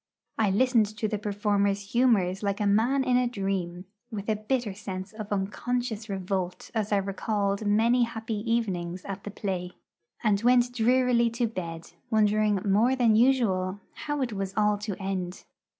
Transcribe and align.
I 0.39 0.49
listened 0.49 0.87
to 0.97 1.07
the 1.07 1.19
performer's 1.19 1.91
humours 1.93 2.41
like 2.41 2.59
a 2.59 2.65
man 2.65 3.03
in 3.03 3.17
a 3.17 3.27
dream, 3.27 3.85
with 4.09 4.29
a 4.29 4.35
bitter 4.35 4.73
sense 4.73 5.13
of 5.13 5.31
unconscious 5.31 6.09
revolt 6.09 6.71
as 6.73 6.91
I 6.91 6.97
recalled 6.97 7.67
many 7.67 8.01
happy 8.05 8.33
evenings 8.51 9.05
at 9.05 9.25
the 9.25 9.29
play, 9.29 9.73
and 10.23 10.41
went 10.41 10.73
drearily 10.73 11.29
to 11.29 11.45
bed, 11.45 11.91
wondering 12.09 12.55
more 12.65 12.95
than 12.95 13.15
usual 13.15 13.79
how 13.93 14.23
it 14.23 14.33
was 14.33 14.55
all 14.57 14.79
to 14.79 14.95
end. 14.99 15.43